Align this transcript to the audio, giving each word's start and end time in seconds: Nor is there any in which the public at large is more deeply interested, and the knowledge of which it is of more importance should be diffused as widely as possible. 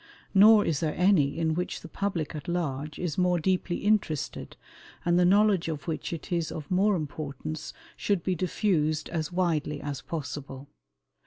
Nor 0.33 0.65
is 0.65 0.79
there 0.79 0.95
any 0.97 1.37
in 1.37 1.53
which 1.53 1.81
the 1.81 1.87
public 1.87 2.33
at 2.33 2.47
large 2.47 2.97
is 2.97 3.19
more 3.19 3.37
deeply 3.37 3.75
interested, 3.85 4.57
and 5.05 5.19
the 5.19 5.25
knowledge 5.25 5.67
of 5.67 5.87
which 5.87 6.11
it 6.11 6.31
is 6.31 6.51
of 6.51 6.71
more 6.71 6.95
importance 6.95 7.71
should 7.95 8.23
be 8.23 8.33
diffused 8.33 9.09
as 9.09 9.31
widely 9.31 9.79
as 9.79 10.01
possible. 10.01 10.67